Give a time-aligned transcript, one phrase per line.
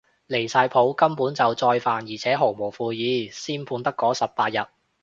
[0.29, 4.55] 離晒譜，根本就再犯而且毫無悔意，先判得嗰十八日